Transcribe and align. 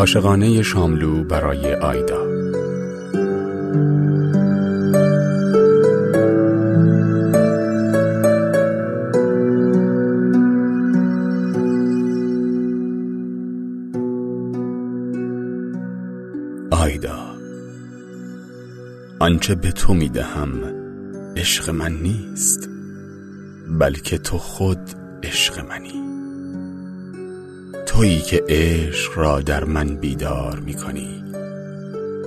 عاشقانه 0.00 0.62
شاملو 0.62 1.24
برای 1.24 1.74
آیدا. 1.74 2.26
آیدا 16.70 17.36
آنچه 19.18 19.54
به 19.54 19.72
تو 19.72 19.94
می 19.94 20.08
دهم 20.08 20.50
عشق 21.36 21.70
من 21.70 21.92
نیست 21.92 22.68
بلکه 23.80 24.18
تو 24.18 24.38
خود 24.38 24.80
عشق 25.22 25.58
منی. 25.58 26.09
تویی 28.00 28.20
که 28.20 28.44
عشق 28.48 29.18
را 29.18 29.40
در 29.40 29.64
من 29.64 29.96
بیدار 29.96 30.58
می 30.58 30.74
کنی 30.74 31.24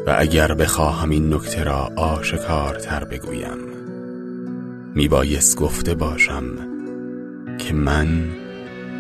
و 0.08 0.16
اگر 0.18 0.54
بخواهم 0.54 1.10
این 1.10 1.34
نکته 1.34 1.64
را 1.64 1.92
آشکارتر 1.96 3.04
بگویم 3.04 3.58
می 4.96 5.08
بایست 5.08 5.58
گفته 5.58 5.94
باشم 5.94 6.44
که 7.58 7.74
من 7.74 8.30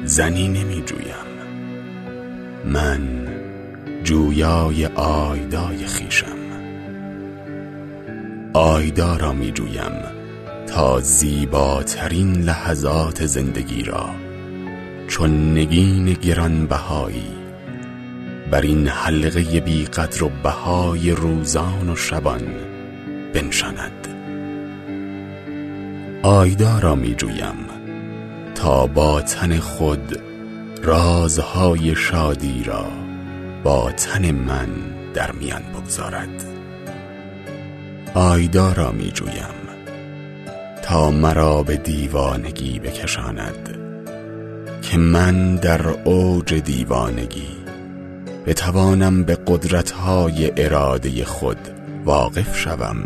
زنی 0.05 0.47
نمی 0.47 0.83
جویم 0.85 1.33
من 2.65 3.27
جویای 4.03 4.85
آیدای 4.95 5.85
خیشم 5.85 6.37
آیدا 8.53 9.17
را 9.17 9.33
می 9.33 9.51
جویم 9.51 10.03
تا 10.67 10.99
زیباترین 10.99 12.41
لحظات 12.41 13.25
زندگی 13.25 13.83
را. 13.83 14.09
چون 15.07 15.57
نگین 15.57 16.13
گرانبهایی. 16.13 17.43
بر 18.51 18.61
این 18.61 18.87
حلقه 18.87 19.59
بی 19.59 19.85
قدر 19.85 20.23
و 20.23 20.31
بهای 20.43 21.11
روزان 21.11 21.89
و 21.89 21.95
شبان 21.95 22.41
بنشاند. 23.33 24.07
آیدا 26.23 26.79
را 26.79 26.95
می 26.95 27.15
جویم 27.15 27.55
تا 28.55 28.87
با 28.87 29.21
تن 29.21 29.59
خود 29.59 30.19
رازهای 30.83 31.95
شادی 31.95 32.63
را 32.63 32.85
با 33.63 33.91
تن 33.91 34.31
من 34.31 34.69
در 35.13 35.31
میان 35.31 35.61
بگذارد. 35.61 36.45
آیدا 38.13 38.71
را 38.71 38.91
می 38.91 39.11
جویم 39.11 39.63
تا 40.83 41.11
مرا 41.11 41.63
به 41.63 41.77
دیوانگی 41.77 42.79
بکشاند. 42.79 43.82
که 44.93 44.99
من 44.99 45.55
در 45.55 45.87
اوج 45.87 46.53
دیوانگی 46.53 47.49
بتوانم 48.45 49.23
به 49.23 49.37
قدرتهای 49.47 50.65
اراده 50.65 51.25
خود 51.25 51.57
واقف 52.05 52.57
شوم 52.57 53.03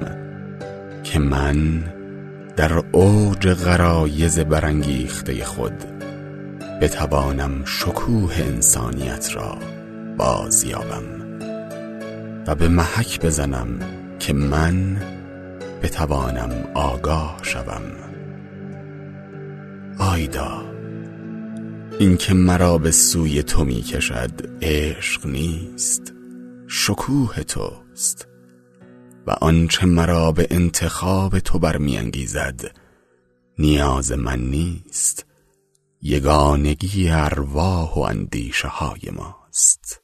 که 1.03 1.19
من 1.19 1.83
در 2.55 2.83
اوج 2.91 3.47
غرایز 3.47 4.39
برانگیخته 4.39 5.43
خود 5.45 5.73
بتوانم 6.81 7.65
شکوه 7.65 8.33
انسانیت 8.37 9.35
را 9.35 9.57
بازیابم 10.17 11.03
و 12.47 12.55
به 12.55 12.67
محک 12.67 13.21
بزنم 13.21 13.67
که 14.19 14.33
من 14.33 14.97
بتوانم 15.83 16.51
آگاه 16.73 17.37
شوم. 17.41 17.81
آیدا 19.99 20.76
اینکه 21.99 22.33
مرا 22.33 22.77
به 22.77 22.91
سوی 22.91 23.43
تو 23.43 23.65
می 23.65 23.81
کشد 23.81 24.31
عشق 24.61 25.25
نیست 25.25 26.13
شکوه 26.67 27.43
توست. 27.43 28.27
و 29.27 29.31
آنچه 29.31 29.85
مرا 29.85 30.31
به 30.31 30.47
انتخاب 30.51 31.39
تو 31.39 31.59
برمیانگیزد 31.59 32.61
نیاز 33.59 34.11
من 34.11 34.39
نیست 34.39 35.25
یگانگی 36.01 37.09
ارواح 37.09 37.93
و 37.93 37.99
اندیشه 37.99 38.67
های 38.67 39.09
ماست. 39.11 40.01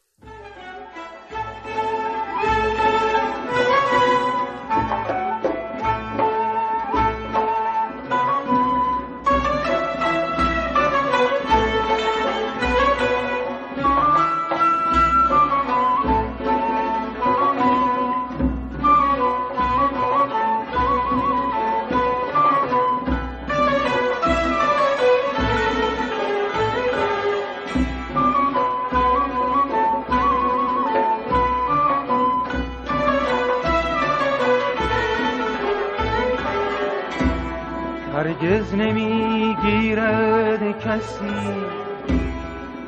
هرگز 38.44 38.76
نمی‌گیرد 38.76 40.64
کسی. 40.80 41.56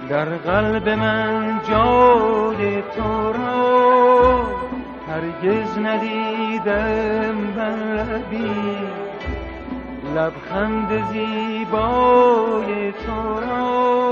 در 0.10 0.26
قلب 0.26 0.90
من 0.90 1.62
جای 1.70 2.82
تو 2.82 3.34
را 3.34 4.44
هرگز 5.10 5.78
ندیدم 5.78 7.54
بر 7.56 7.70
لبی. 7.70 8.78
لبخند 10.16 11.04
زیبای 11.12 12.92
تو 12.92 13.40
را 13.40 14.05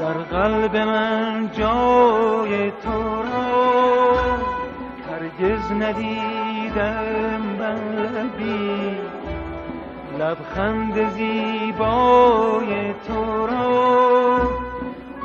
در 0.00 0.12
قلب 0.12 0.76
من 0.76 1.50
جای 1.52 2.70
تو 2.70 3.22
را 3.22 4.38
هرگز 5.10 5.72
ندیدم 5.72 7.42
بر 7.58 7.74
لبی 7.74 8.96
لبخند 10.18 11.10
زیبای 11.10 12.94
تو 13.08 13.46
را 13.46 14.40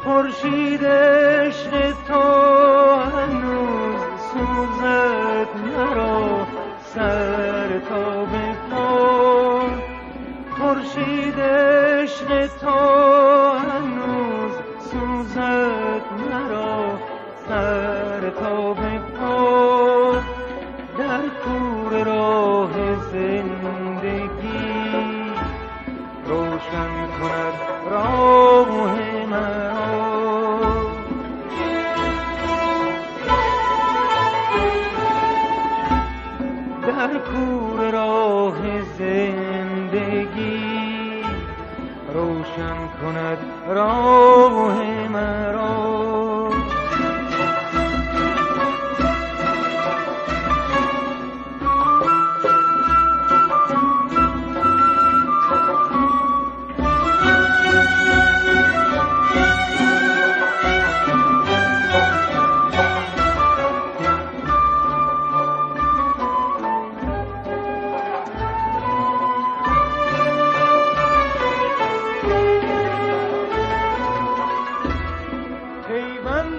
خورشید 0.04 0.86
عشق 0.86 1.94
تو 2.08 2.22
هنوز 3.18 4.02
سوزد 4.34 5.48
مرا 5.66 6.48
سر 6.84 7.80
تا 7.90 8.26
به 8.26 8.56
خورشید 10.58 11.40
عشق 11.40 12.48
تو 12.62 13.45
سوزد 15.36 16.06
مرا 16.32 17.00
سر 17.48 18.20
به 18.74 19.00
پا 19.20 20.14
در 20.98 21.22
کور 21.44 22.04
راه 22.04 22.74
زندگی 23.12 23.55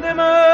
إنما 0.06 0.45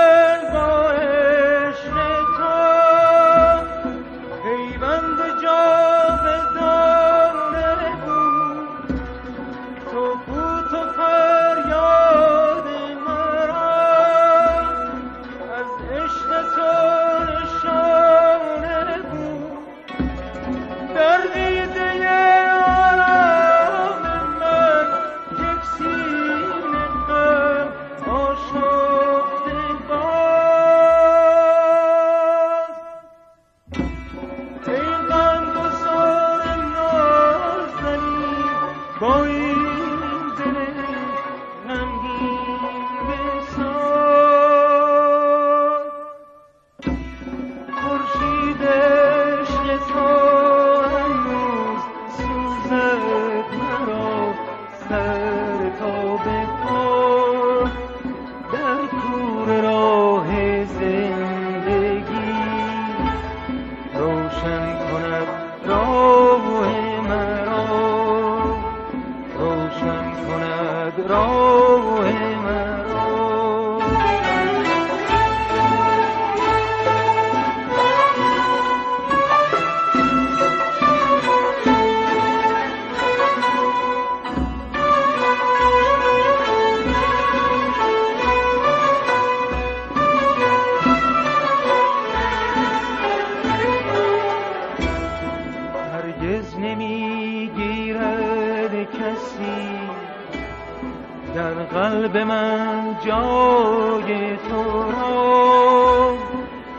قلب 102.13 102.27
من 102.27 102.97
جای 103.07 104.37
تو 104.37 104.63
را. 104.93 106.15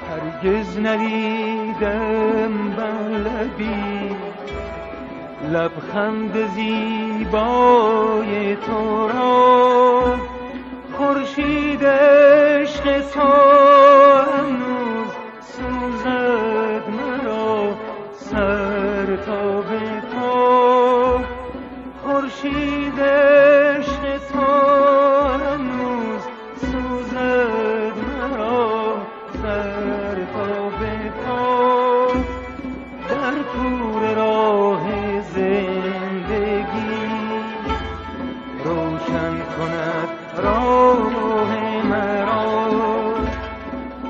هرگز 0.09 0.79
ندیدم 0.79 2.69
بر 2.77 3.17
لبی 3.17 4.15
لبخند 5.51 6.47
زیبای 6.55 8.31
تو 8.55 9.07
را. 9.07 10.15
خورشید 10.97 11.85
عشق 11.85 13.01
تو 13.13 13.42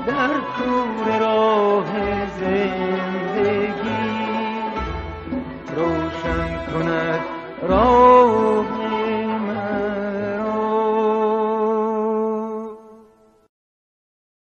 در 0.06 0.40
کور 0.56 1.23